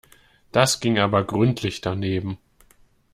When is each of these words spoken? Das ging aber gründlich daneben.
Das 0.51 0.79
ging 0.79 0.97
aber 0.97 1.23
gründlich 1.23 1.81
daneben. 1.81 2.39